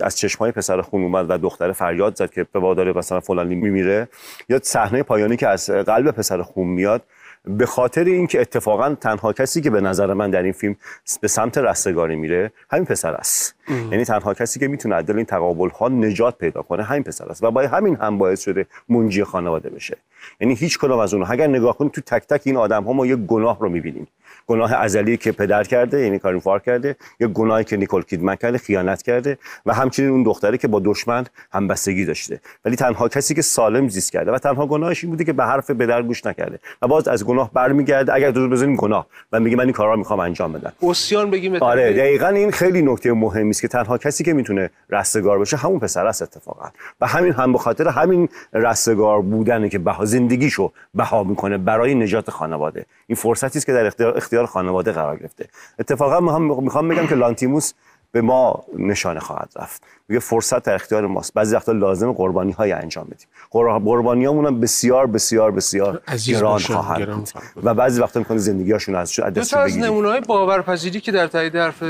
[0.00, 4.08] از چشمای پسر خون اومد و دختر فریاد زد که به وادار مثلا فلانی میمیره
[4.48, 7.02] یا صحنه پایانی که از قلب پسر خون میاد
[7.44, 10.76] به خاطر اینکه اتفاقا تنها کسی که به نظر من در این فیلم
[11.20, 13.54] به سمت رستگاری میره همین پسر است.
[13.90, 17.28] یعنی تنها کسی که می‌تونه از دل این تقابل ها نجات پیدا کنه همین پسر
[17.28, 17.44] است.
[17.44, 19.96] و با همین هم باعث شده منجی خانواده بشه.
[20.40, 21.32] یعنی هیچ کدام از اونها.
[21.32, 24.06] اگر نگاه کنید تو تک تک این آدم ها ما یک گناه رو می‌بینیم.
[24.46, 28.58] گناه ازلی که پدر کرده یعنی کارین فار کرده یا گناهی که نیکول کیدمن کرده
[28.58, 32.40] خیانت کرده و همچنین اون دختری که با دشمن همبستگی داشته.
[32.64, 35.70] ولی تنها کسی که سالم زیست کرده و تنها گناهش این بوده که به حرف
[35.70, 38.14] پدر گوش نکرده و باز از گناه برمیگرده.
[38.14, 39.06] اگر تو بزنیم گناه.
[39.32, 40.72] و میگه من این کارا رو می‌خوام انجام بدم.
[40.80, 44.70] اوسیان بگیم به آره دقیقا این خیلی نکته مهمی است که تنها کسی که می‌تونه
[44.90, 46.68] رستگار بشه همون پسر است اتفاقا.
[47.00, 52.30] و همین هم به خاطر همین رستگار بودنه که بها زندگیشو بها می‌کنه برای نجات
[52.30, 52.86] خانواده.
[53.06, 55.48] این فرصتی است که در اختیار, اختیار خانواده قرار گرفته.
[55.78, 57.72] اتفاقا می‌خوام بگم که لانتیموس
[58.12, 59.82] به ما نشانه خواهد رفت.
[60.08, 61.34] میگه فرصت در اختیار ماست.
[61.34, 63.28] بعضی وقتا لازم قربانی های انجام بدیم.
[63.50, 67.64] قربانی هم بسیار بسیار بسیار گران خواهد گران بود.
[67.64, 71.00] و بعضی وقتا می‌کنه زندگی هاشون از از دو دست تا از نمونه های باورپذیری
[71.00, 71.82] که در تایید حرف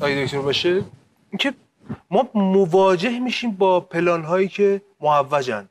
[0.00, 0.84] آقای دکتر باشه
[1.30, 1.52] اینکه
[2.10, 5.68] ما مواجه میشیم با پلان هایی که معوجن.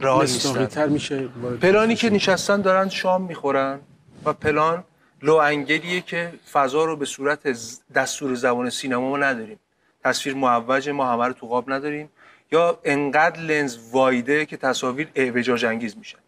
[0.00, 0.88] رئال نیستن.
[0.88, 1.28] میشه
[1.62, 3.80] پلانی که نشستن دارن شام می‌خورن
[4.24, 4.84] و پلان
[5.22, 7.56] لو انگلیه که فضا رو به صورت
[7.94, 9.58] دستور زبان سینما ما نداریم.
[10.04, 12.10] تصویر معوجه ما همه رو تو قاب نداریم.
[12.52, 16.18] یا انقدر لنز وایده که تصاویر اعوجاج انگیز میشن.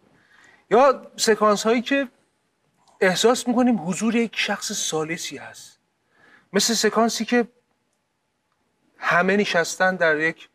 [0.71, 2.07] یا سکانس هایی که
[3.01, 5.79] احساس می‌کنیم حضور یک شخص سالسی هست.
[6.53, 7.47] مثل سکانسی که
[8.97, 10.49] همه نشستن در یک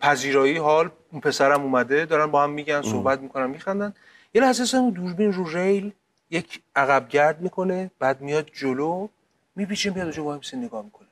[0.00, 3.94] پذیرایی حال اون پسرم اومده دارن با هم میگن صحبت می‌کنن میخندن.
[4.34, 5.92] یه لحظه اون دوربین رو ریل
[6.30, 9.08] یک عقب گرد می‌کنه بعد میاد جلو
[9.56, 11.08] میپیچه میاد اونجا وای میسه نگاه می‌کنه.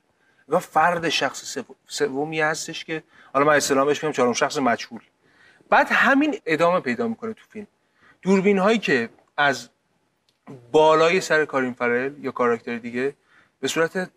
[0.49, 5.01] و فرد شخص سو- سومی هستش که حالا من اسلام بهش میگم چهارم شخص مجهول.
[5.69, 7.67] بعد همین ادامه پیدا می‌کنه تو فیلم.
[8.21, 9.69] دوربین هایی که از
[10.71, 13.13] بالای سر کارین فرل یا کاراکتر دیگه
[13.59, 14.09] به صورت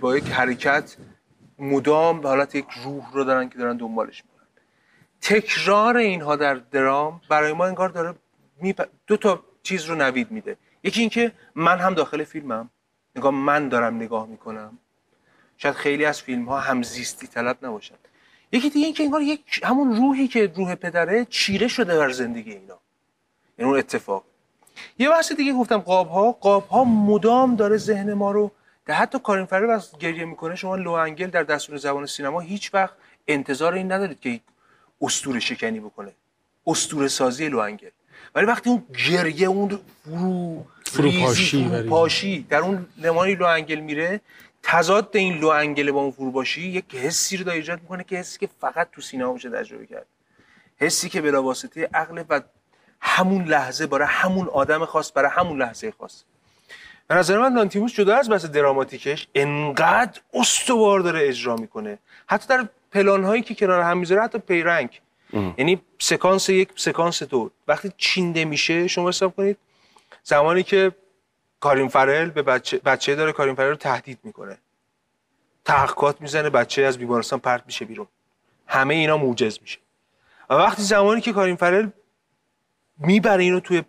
[0.00, 0.96] با یک حرکت
[1.58, 4.35] مدام به حالت یک روح رو دارن که دارن دنبالش می‌کنن.
[5.26, 8.14] تکرار اینها در درام برای ما انگار داره
[9.06, 10.56] دو تا چیز رو نوید میده.
[10.84, 12.70] یکی اینکه من هم داخل فیلمم.
[13.16, 14.78] نگاه من دارم نگاه می‌کنم.
[15.56, 17.94] شاید خیلی از فیلم ها همزیستی طلب نباشن
[18.52, 22.78] یکی دیگه اینکه انگار یک همون روحی که روح پدره چیره شده بر زندگی اینا.
[23.58, 24.24] یعنی اون اتفاق.
[24.98, 28.52] یه بحث دیگه گفتم قاب ها قاب ها مدام داره ذهن ما رو
[28.86, 30.54] در حتی کارین فرر وقت گریه می‌کنه.
[30.56, 32.94] شما لو انگل در دستور زبان سینما هیچ وقت
[33.28, 34.40] انتظار این ندارید که
[35.00, 36.12] اسطوره شکنی بکنه.
[36.66, 37.88] اسطوره سازی low angle
[38.34, 41.68] ولی وقتی اون گریه اون فرو فروپاشی.
[41.68, 44.20] فروپاشی در اون نمای low angle میره
[44.62, 48.38] تضاد این low angle با اون فروپاشی یک حسی رو داره ایجاد می‌کنه که حسی
[48.38, 50.06] که فقط تو سینما میشه تجربه کرد.
[50.76, 52.40] حسی که بلا واسطه عقل و
[53.00, 56.22] همون لحظه برای همون آدم خاص برای همون لحظه خاص.
[57.08, 61.98] به نظر من لانتیموس جدا از بحث دراماتیکش انقدر استوار داره اجرا می‌کنه.
[62.26, 65.00] حتی در پلان هایی که کنار هم می‌ذاره حتی پیرنگ.
[65.32, 67.50] یعنی سکانس یک سکانس دو.
[67.68, 69.56] وقتی چینده میشه شما حساب کنید
[70.22, 70.92] زمانی که
[71.60, 74.58] کارین فرل به بچه, بچه داره کارین فرل رو تهدید می‌کنه.
[75.64, 78.06] تحقیقات می‌زنه بچه از بیمارستان پرت میشه بیرون.
[78.66, 79.78] همه اینا موجز میشه.
[80.50, 81.88] و وقتی زمانی که کارین فرل
[82.98, 83.82] می‌بره اینو توی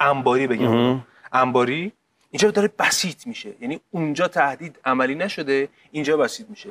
[0.00, 1.04] انباری بگم.
[1.32, 1.92] انباری
[2.30, 3.54] اینجا داره بسیط میشه.
[3.60, 6.70] یعنی اونجا تهدید عملی نشده اینجا بسیط میشه.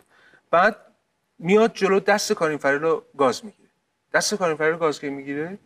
[0.52, 0.76] بعد
[1.40, 3.70] میاد جلو دست کارین فرل رو گاز می‌گیره.
[4.14, 5.58] دست کارین فرل رو گاز که می‌گیره؟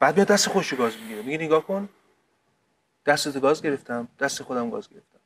[0.00, 1.22] بعد میاد دست خودش رو گاز می‌گیره.
[1.22, 1.88] میگه نگاه کن.
[3.06, 4.08] دستت گاز گرفتم.
[4.18, 5.18] دست خودم گاز گرفتم.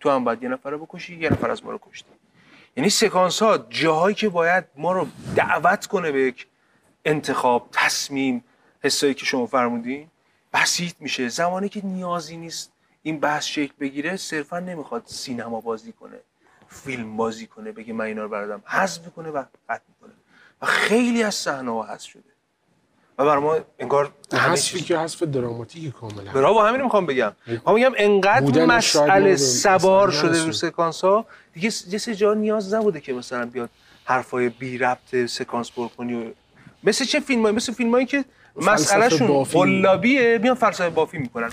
[0.00, 2.10] تو هم باید یه نفر رو بکشی یه نفر از ما رو کشتی.
[2.76, 6.46] یعنی سکانس ها جاهایی که باید ما رو دعوت کنه به یک
[7.04, 8.44] انتخاب تصمیم
[8.82, 10.08] حسایی که شما فرمودین
[10.52, 11.28] بسیط میشه.
[11.28, 16.20] زمانی که نیازی نیست این بحث شکل بگیره صرفا نمی‌خواد سینما بازی کنه.
[16.70, 20.12] فیلم بازی کنه بگه من اینا رو بردم حذف می‌کنه و قطع می‌کنه.
[20.62, 22.22] و خیلی از صحنه ها حذف شده.
[23.18, 26.32] و برای ما انگار حذفی که حذف دراماتیک کاملا.
[26.32, 27.32] برا با همین می‌خوام بگم.
[27.66, 30.52] ما میگم انقدر مسئله سوار مسئله شده رو.
[30.52, 33.70] سکانس ها دیگه یه جا نیاز نبوده که مثلا بیاد
[34.04, 36.32] حرفای بی ربط سکانس پر کنی و
[36.84, 39.58] مثل چه فیلم مثل فیلم هایی که فلسفه مسئلهشون بافی.
[39.58, 40.38] قلابیه.
[40.38, 41.50] میان فلسفه بافی می‌کنن.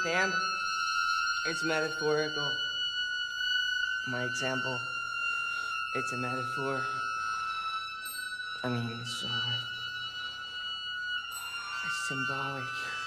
[0.00, 0.32] Understand?
[1.46, 2.50] It's metaphorical.
[4.08, 4.80] My example,
[5.94, 6.80] it's a metaphor.
[8.64, 9.28] I mean, it's uh,
[12.08, 12.99] symbolic.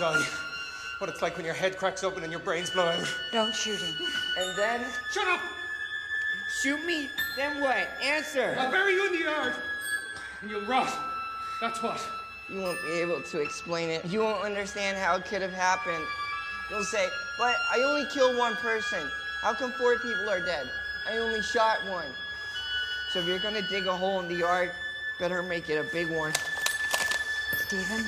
[0.00, 0.36] Know what it's like to die.
[0.98, 3.14] What it's like when your head cracks open and your brains blow out.
[3.32, 3.94] Don't shoot him.
[4.38, 5.40] And then Shut up!
[6.62, 7.08] shoot me.
[7.36, 7.88] Then what?
[8.02, 8.56] Answer.
[8.58, 9.54] I'll bury you in the yard.
[10.42, 10.92] And you'll rot.
[11.60, 12.00] That's what.
[12.48, 14.04] You won't be able to explain it.
[14.04, 16.04] You won't understand how it could have happened.
[16.70, 17.06] You'll say,
[17.38, 19.08] but I only killed one person.
[19.40, 20.68] How come four people are dead?
[21.08, 22.06] I only shot one.
[23.10, 24.72] So if you're gonna dig a hole in the yard,
[25.18, 26.32] better make it a big one.
[27.56, 28.06] Stephen?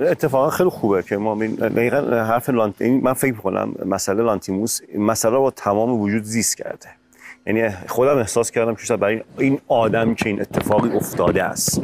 [0.00, 2.82] اتفاقا خیلی خوبه که ما دقیقا حرف لانت...
[2.82, 6.88] من فکر می‌کنم مسئله لانتیموس مسئله با تمام وجود زیست کرده.
[7.46, 11.82] یعنی خودم احساس کردم که برای این آدم که این اتفاقی افتاده است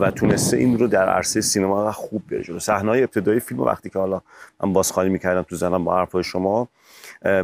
[0.00, 2.58] و تونسته این رو در عرصه سینما خوب بیاره جلو.
[2.58, 4.20] صحنه‌های ابتدایی فیلم وقتی که حالا
[4.62, 6.68] من بازخوانی می‌کردم تو زنم با حرفای شما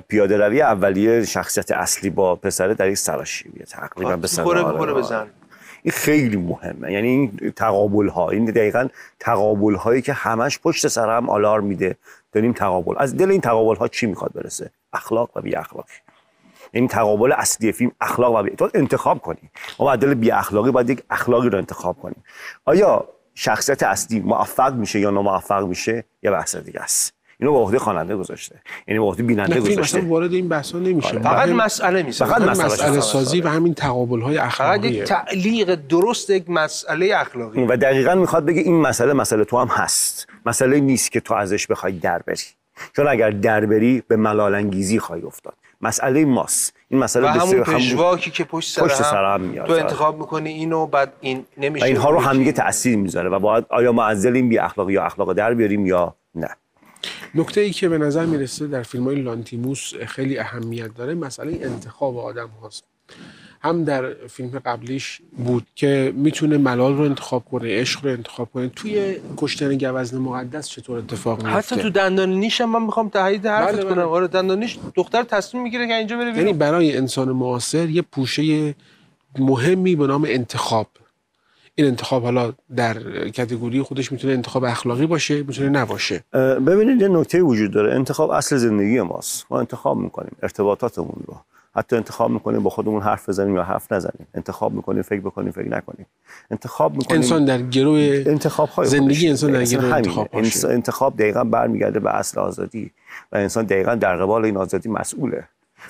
[0.09, 4.95] پیاده روی اولیه شخصیت اصلی با پسره در یک سراشیبیه تقریبا به می‌خوره
[5.85, 6.93] این خیلی مهمه.
[6.93, 8.89] یعنی این تقابل ها این دقیقا
[9.21, 11.97] تقابل هایی که همش پشت سر هم آلارم میده
[12.33, 12.95] داریم تقابل.
[12.99, 15.93] از دل این تقابل ها چی می‌خواد برسه؟ اخلاق و بی اخلاقی
[16.73, 18.51] این تقابل اصلی فیلم اخلاق و بی...
[18.51, 19.51] تو انتخاب کنی.
[19.79, 22.25] ما از دل بی اخلاقی باید یک اخلاقی رو انتخاب کنیم.
[22.65, 27.15] آیا شخصیت اصلی موفق میشه یا ناموفق میشه؟ یه بحث دیگه است.
[27.41, 28.61] اینو به عهده خواننده گذاشته.
[28.89, 29.99] یعنی به عهده بیننده گذاشته.
[29.99, 31.09] اصلا وارد این بحثا نمیشه.
[31.09, 31.23] آره.
[31.23, 32.35] فقط مسئله می‌سازه.
[32.35, 33.01] فقط فقط مسئله.
[33.01, 34.91] سازی و همین تقابل های فقط اخلاقیه.
[34.91, 37.63] یک تعلیق درست یک مسئله اخلاقی.
[37.63, 40.27] و دقیقا می‌خواد بگه این مسئله مسئله تو هم هست.
[40.47, 42.37] مسئله نیست که تو ازش بخوای در بری.
[42.97, 45.55] چون اگر در بری به ملال انگیزی خواهی افتاد.
[45.81, 46.75] مسئله ماست.
[46.89, 49.67] این مسئله و همون بسیار- پژواکی که پشت سر, پشت سر هم میاد.
[49.67, 52.39] تو انتخاب می‌کنی اینو بعد این نمیشه اینها رو هم.
[52.39, 53.29] دیگه تاثیر می‌ذاره.
[53.31, 56.49] و باید آیا ما از دل این بی اخلاقی یا اخلاق در بیاریم یا نه.
[57.35, 62.19] نکته ای که به نظر می‌رسه در فیلم های لانتیموس خیلی اهمیت داره مسئله انتخاب
[62.19, 62.85] آدم هاست.
[63.63, 68.69] هم در فیلم قبلیش بود که می‌تونه ملال رو انتخاب کنه عشق رو انتخاب کنه.
[68.69, 73.47] توی کشتن گوزن مقدس چطور اتفاق میفته حتی تو دندان نیش هم من می‌خوام تایید
[73.47, 73.95] حرفت بله، بله.
[73.95, 74.09] کنم.
[74.09, 78.75] آره دندان نیش دختر تصمیم می‌گیره که اینجا بره یعنی برای انسان معاصر یه پوشه
[79.39, 80.87] مهمی به نام انتخاب.
[81.75, 86.25] این انتخاب حالا در کتگوری خودش می‌تونه انتخاب اخلاقی باشه می‌تونه نباشه.
[86.67, 87.95] ببینید یه نکته وجود داره.
[87.95, 89.47] انتخاب اصل زندگی ماست.
[89.51, 91.35] ما انتخاب می‌کنیم ارتباطاتمون رو.
[91.77, 94.27] حتی انتخاب می‌کنیم با خودمون حرف بزنیم یا حرف نزنیم.
[94.35, 96.07] انتخاب می‌کنیم فکر بکنیم فکر نکنیم.
[96.51, 101.45] انتخاب می‌کنیم انسان در گروه انتخاب های زندگی انسان در گروه انتخاب انتخاب, انتخاب دقیقا
[101.45, 102.91] برمیگرده به اصل آزادی.
[103.33, 105.49] و انسان دقیقا در قبال این آزادی مسئوله.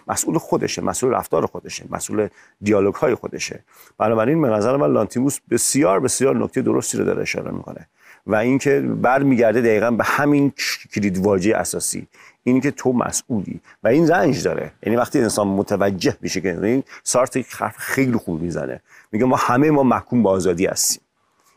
[0.08, 2.28] مسئول خودشه مسئول رفتار خودشه مسئول
[2.62, 3.60] دیالوگ های خودشه.
[3.98, 7.86] بنابراین به نظر من لانتیموس بسیار بسیار نکته درستی رو داره اشاره می‌کنه
[8.26, 10.52] و اینکه برمیگرده دقیقا به همین
[10.94, 12.06] کلید واژه اساسی
[12.44, 14.72] اینی که تو مسئولی و این رنج داره.
[14.82, 18.80] یعنی وقتی انسان متوجه میشه که این سارت حرف خیلی خوب می‌زنه
[19.12, 21.00] میگه ما همه ما محکوم به آزادی هستیم.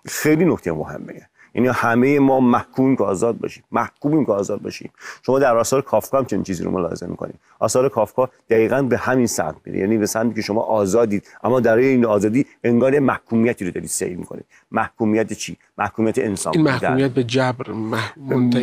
[0.06, 1.30] خیلی نکته مهمه.
[1.58, 3.64] یعنی همه ما محکوم که آزاد باشیم.
[3.72, 4.92] محکومیم که آزاد باشیم.
[5.26, 7.36] شما در آثار کافکا هم چنین چیزی رو ملاحظه می‌کنید.
[7.60, 9.80] آثار کافکا دقیقا به همین سمت میره.
[9.80, 11.28] یعنی به سمتی که شما آزادید.
[11.44, 14.46] اما در این آزادی انگار محکومیتی رو دارید سیر می‌کنید.
[14.72, 17.66] محکومیت چی؟ محکومیت انسان این محکومیت به جبر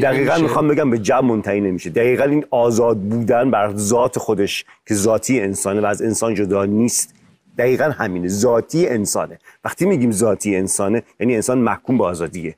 [0.02, 1.90] دقیقا می‌خوام بگم به جبر منتهی نمیشه.
[1.90, 7.14] دقیقا این آزاد بودن بر ذات خودش که ذاتی انسانه و از انسان جدا نیست.
[7.58, 8.28] دقیقا همینه.
[8.28, 9.38] ذاتی انسانه.
[9.64, 12.54] وقتی میگیم ذاتی انسانه یعنی انسان محکوم به آزادیه.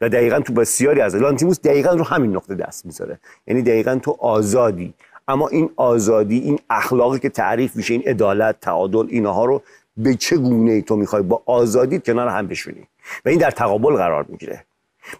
[0.00, 3.18] و دقیقا تو بسیاری از لانتیموس دقیقا رو همین نقطه دست می‌ذاره.
[3.46, 4.94] یعنی دقیقا تو آزادی.
[5.28, 9.62] اما این آزادی این اخلاقی که تعریف میشه این عدالت تعادل اینها رو
[9.96, 12.86] به چه گونه تو می‌خوای با آزادی کنار هم بشونی؟
[13.24, 14.64] و این در تقابل قرار می‌گیره.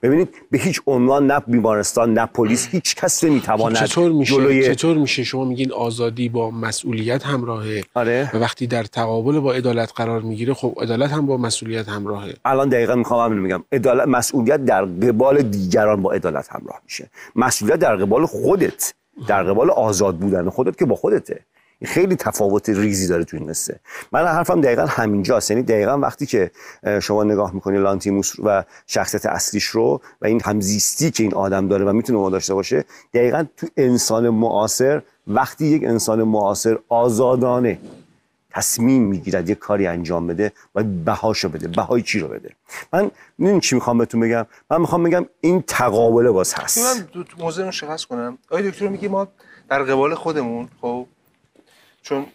[0.02, 4.74] ببینید به هیچ عنوان نه بیمارستان نه پلیس هیچ کس نمی‌تواند چطور میشه؟ جلوی...
[4.74, 8.30] چطور میشه؟ شما میگین آزادی با مسئولیت همراهه آره.
[8.34, 12.34] و وقتی در تقابل با عدالت قرار می‌گیره خب عدالت هم با مسئولیت همراهه.
[12.44, 17.10] الان دقیقا می‌خوام همین میگم عدالت مسئولیت در قبال دیگران با عدالت همراه میشه.
[17.36, 18.94] مسئولیت در قبال خودت
[19.26, 21.40] در قبال آزاد بودن خودت که با خودته.
[21.84, 23.80] خیلی تفاوت ریزی داره تو این قصه.
[24.12, 25.50] من حرفم دقیقا همینجاست.
[25.50, 26.50] یعنی دقیقا وقتی که
[27.02, 31.84] شما نگاه می‌کنی لانتیموس و شخصیت اصلیش رو و این همزیستی که این آدم داره
[31.84, 37.78] و می‌تونه ما داشته باشه دقیقا تو انسان معاصر وقتی یک انسان معاصر آزادانه
[38.50, 41.68] تصمیم می‌گیرد یک کاری انجام بده و بهاشو بده.
[41.68, 42.50] بهای چی رو بده؟
[42.92, 46.78] من این چی می‌خوام بهتون بگم؟ من می‌خوام بگم این تقابله باز هست.
[46.78, 48.38] من موضوع رو شخص کنم.
[48.50, 49.28] آقای دکتر میگه ما
[49.68, 51.06] در قبال خودمون خب
[52.02, 52.26] چون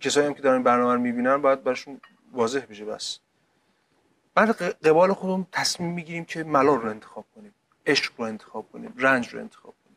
[0.00, 2.00] کسایی هم که دارن برنامه رو می‌بینن باید براشون
[2.32, 3.18] واضح بشه بس.
[4.34, 7.54] بعد قبال خودمون تصمیم می‌گیریم که ملال رو انتخاب کنیم
[7.86, 9.96] عشق رو انتخاب کنیم رنج رو انتخاب کنیم.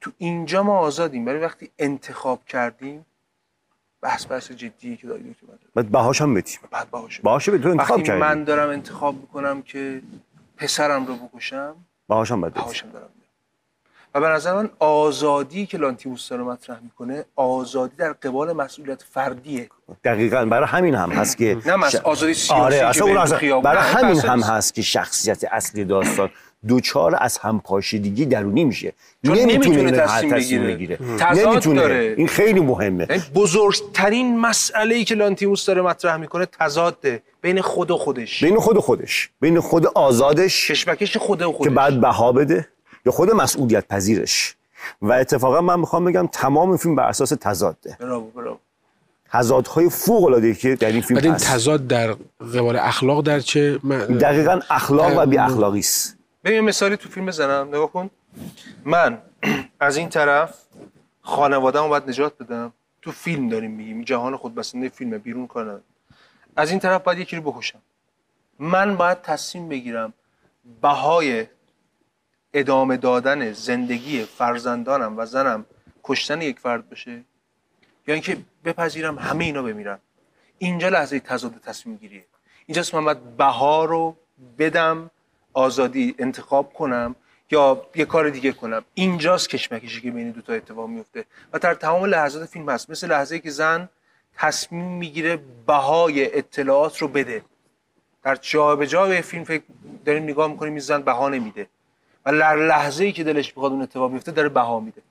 [0.00, 3.06] تو اینجا ما آزادیم ولی وقتی انتخاب کردیم
[4.00, 7.90] بحث بحث جدیه که داری دکتر بعد بهاش هم بدیم بعد بهاش بهاش تو انتخاب
[7.90, 8.20] وقتی کردی.
[8.20, 10.02] من دارم انتخاب می‌کنم که
[10.56, 11.76] پسرم رو بکشم
[12.08, 13.10] بهاش هم بدیم دارم.
[14.14, 19.68] و به نظر من آزادی که لانتیموس داره مطرح می‌کنه آزادی در قبال مسئولیت فردیه
[20.04, 21.94] دقیقا برای همین هم هست که نه مس...
[21.94, 23.62] آزادی سیاسی آره که اصلا اون خیابون.
[23.62, 24.40] برای نه، همین هم.
[24.40, 26.30] هست که شخصیت اصلی داستان
[26.68, 28.92] دوچار از همپاشیدگی درونی میشه
[29.26, 30.98] چون نمی‌تونه تصمیم تصمیم بگیره.
[31.34, 32.14] نمی‌تونه داره.
[32.16, 37.90] این خیلی مهمه یعنی بزرگترین مسئله ای که لانتیموس داره مطرح می‌کنه تضاده بین خود
[37.90, 42.00] و خودش بین خود و خودش بین خود آزادش کشمکش خود و خودش که بعد
[42.00, 42.68] بها بده
[43.06, 44.56] یا خود مسئولیت پذیرش
[45.02, 47.96] و اتفاقا من می‌خوام بگم تمام فیلم بر اساس تضاده.
[48.00, 48.58] براو براو
[49.30, 51.46] تضادهای فوق العاده که در این فیلم این هست.
[51.46, 52.12] تضاد در
[52.54, 57.26] قبال اخلاق در چه م- دقیقا اخلاق و بی اخلاقی است ببین مثالی تو فیلم
[57.26, 58.10] بزنم نگاه کن.
[58.84, 59.18] من
[59.80, 60.54] از این طرف
[61.22, 62.72] خانواده‌مو باید نجات بدم.
[63.02, 65.80] تو فیلم داریم میگیم جهان خودبسنده فیلمه بیرون ندارم.
[66.56, 67.78] از این طرف باید یکی رو بکشم.
[68.58, 70.12] من باید تصمیم بگیرم
[70.82, 71.46] بهای
[72.54, 75.66] ادامه دادن زندگی فرزندانم و زنم
[76.04, 77.24] کشتن یک فرد بشه؟
[78.06, 79.98] یا اینکه بپذیرم همه اینا بمیرن
[80.58, 82.24] اینجا لحظه تضاد تصمیم گیریه.
[82.66, 84.16] اینجاست من باید بها رو
[84.58, 85.10] بدم
[85.52, 87.16] آزادی انتخاب کنم
[87.50, 88.84] یا یه کار دیگه کنم.
[88.94, 91.24] اینجاست کشمکشی که بین دو تا اتفاق میفته.
[91.52, 92.90] و در تمام لحظات فیلم هست.
[92.90, 93.88] مثل لحظه که زن
[94.36, 97.42] تصمیم می‌گیره بهای اطلاعات رو بده.
[98.22, 99.62] در جا به جا به فیلم فکر
[100.04, 101.66] داریم نگاه می‌کنیم این زن بها نمیده.
[102.26, 105.02] و در لحظه ای که دلش می‌خواد اون اتفاق میفته داره بها میده.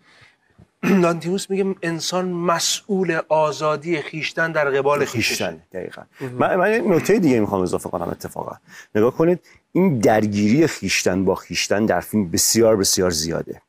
[0.83, 6.01] لانتیموس میگه انسان مسئول آزادی خیشتن در قبال خیشتن دقیقا.
[6.21, 8.55] من, من نکته دیگه می‌خوام اضافه کنم اتفاقا.
[8.95, 9.39] نگاه کنید
[9.71, 13.61] این درگیری خیشتن با خیشتن در فیلم بسیار بسیار زیاده.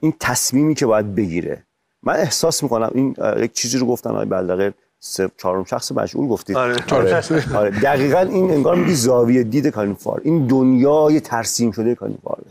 [0.00, 1.64] این تصمیمی که باید بگیره.
[2.02, 6.56] من احساس می‌کنم این یک چیزی رو گفتن آقای بلدقه سه چهارم شخص مجهول گفتید.
[6.56, 6.76] آره.
[6.90, 7.22] آره.
[7.54, 7.70] آره.
[7.70, 12.44] دقیقا این انگار میگی زاویه دید کالینفار این دنیای ترسیم شده کالینفاره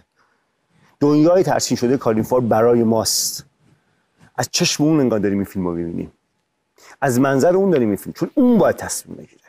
[1.00, 3.46] دنیای ترسیم شده کالینفار برای ماست.
[4.36, 6.12] از چشم اون انگار داریم این فیلم رو ببینیم
[7.02, 8.14] از منظر اون داریم این فیلم.
[8.14, 9.42] چون اون باید تصمیم بگیره.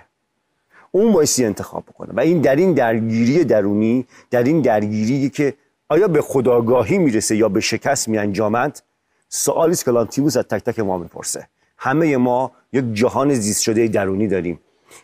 [0.91, 2.09] اون بایستی انتخاب بکنه.
[2.15, 5.55] و این در این درگیری درونی در این درگیری که
[5.89, 8.83] آیا به خداگاهی می‌رسه یا به شکست میانجامد
[9.29, 11.49] سوالی است که لانتیموس از تک تک ما می‌پرسه.
[11.83, 14.61] همه ما یک جهان زیست شده درونی داریم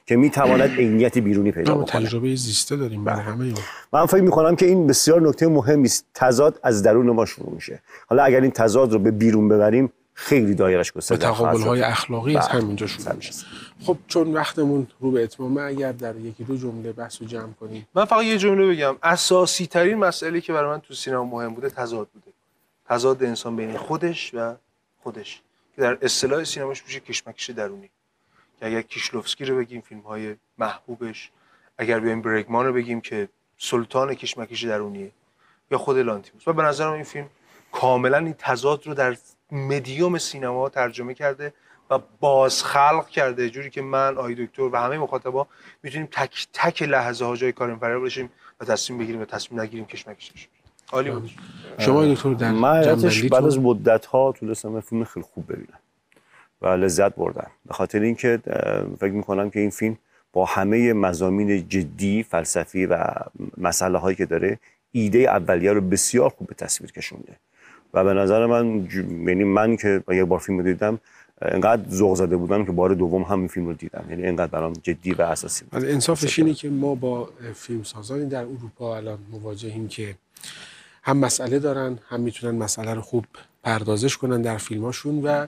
[0.06, 2.02] که می‌تواند عینیت بیرونی پیدا ما بکنه.
[2.02, 3.58] تجربه زیسته داریم برای همه ما.
[3.92, 6.06] من فکر می‌کنم که این بسیار نکته مهمی است.
[6.14, 7.82] تضاد از درون ما شروع میشه.
[8.06, 11.68] حالا اگر این تضاد رو به بیرون ببریم خیلی دایرش گسترده خواهد تقابل.
[11.68, 12.62] های اخلاقی از بله.
[12.62, 13.32] همینجا شروع میشه.
[13.84, 17.86] خب چون وقتمون رو به اتمامه اگر در یکی دو جمله بحث رو جمع کنیم.
[17.94, 18.96] من فقط یه جمله بگم.
[19.02, 22.26] اساسی ترین مسئله که برای من تو سینما مهم بوده تضاد بوده.
[22.88, 24.54] تضاد انسان بین خودش و
[25.02, 25.42] خودش.
[25.76, 27.90] که در اصطلاح سینماش میشه کشمکش درونی.
[28.60, 31.30] که اگر کیشلوفسکی رو بگیم فیلم های محبوبش.
[31.78, 35.10] اگر بیایم برگمان رو بگیم که سلطان کشمکش درونیه
[35.70, 36.48] یا خود لانتیموس.
[36.48, 37.30] و به نظرم این فیلم
[37.72, 39.16] کاملا این تضاد رو در
[39.52, 41.54] مدیوم سینما ترجمه کرده
[41.90, 43.50] و بازخلق کرده.
[43.50, 45.46] جوری که من آی دکتر و همه مخاطبا
[45.82, 49.86] می‌تونیم تک تک لحظه ها جای کاریم فرار باشیم و تصمیم بگیریم و تصمیم نگیریم
[49.86, 50.48] کشمکش.
[50.92, 51.30] عالی بود.
[51.78, 52.82] شما دکتر در من
[53.30, 55.78] بعد از مدت ها تونستم فیلم خیلی خوب ببینم.
[56.62, 57.50] و لذت بردم.
[57.66, 58.40] به خاطر اینکه
[59.00, 59.96] فکر می‌کنم که این فیلم
[60.32, 63.04] با همه مزامین جدی فلسفی و
[63.58, 64.58] مسئله هایی که داره
[64.92, 67.36] ایده اولیه رو بسیار خوب به تصویر کشونده.
[67.94, 68.88] و به نظر من
[69.28, 70.98] یعنی من که یک بار فیلم رو دیدم
[71.42, 74.04] انقدر ذوق زده بودم که بار دوم هم این فیلم رو دیدم.
[74.10, 75.84] یعنی انقدر برام جدی و اساسی بود.
[75.84, 80.14] انصافش اینه که ما با فیلم سازانی در اروپا الان مواجهیم که
[81.06, 83.24] هم مسئله دارن هم می‌تونن مسئله رو خوب
[83.62, 85.46] پردازش کنن در فیلماشون و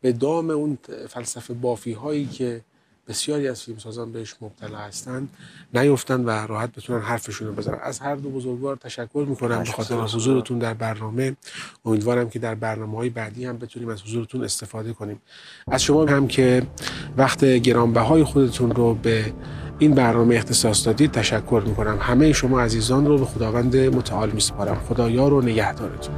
[0.00, 0.78] به دام اون
[1.08, 2.60] فلسفه بافی هایی که
[3.08, 5.28] بسیاری از فیلم سازان بهش مبتلا هستن
[5.74, 7.78] نیفتن و راحت بتونن حرفشون رو بزنن.
[7.82, 11.36] از هر دو بزرگوار تشکر می‌کنم به خاطر حضورتون در برنامه.
[11.84, 15.20] امیدوارم که در برنامه های بعدی هم بتونیم از حضورتون استفاده کنیم.
[15.66, 16.62] از شما هم که
[17.16, 19.32] وقت گرانبهای خودتون رو به
[19.78, 21.96] این برنامه اختصاص دادید تشکر می‌کنم.
[22.00, 24.76] همه شما عزیزان رو به خداوند متعال میسپارم.
[24.88, 26.14] خدایا رو نگهدارتون.